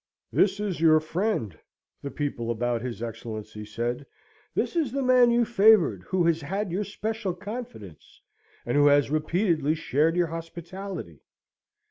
[0.33, 1.55] "This is your friend,"
[2.01, 4.03] the people about his Excellency said,
[4.55, 8.19] "this is the man you favoured, who has had your special confidence,
[8.65, 11.21] and who has repeatedly shared your hospitality!"